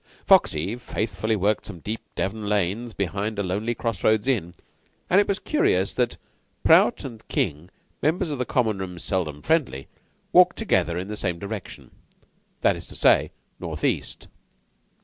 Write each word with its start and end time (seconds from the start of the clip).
Foxy 0.25 0.77
faithfully 0.77 1.35
worked 1.35 1.67
some 1.67 1.77
deep 1.79 2.01
Devon 2.15 2.49
lanes 2.49 2.91
behind 2.91 3.37
a 3.37 3.43
lonely 3.43 3.75
cross 3.75 4.03
roads 4.03 4.25
inn; 4.27 4.55
and 5.11 5.21
it 5.21 5.27
was 5.27 5.37
curious 5.37 5.93
that 5.93 6.17
Prout 6.63 7.03
and 7.05 7.27
King, 7.27 7.69
members 8.01 8.31
of 8.31 8.43
Common 8.47 8.79
room 8.79 8.97
seldom 8.97 9.43
friendly, 9.43 9.87
walked 10.33 10.57
together 10.57 10.97
in 10.97 11.07
the 11.07 11.15
same 11.15 11.37
direction 11.37 11.91
that 12.61 12.75
is 12.75 12.87
to 12.87 12.95
say, 12.95 13.29
northeast. 13.59 14.27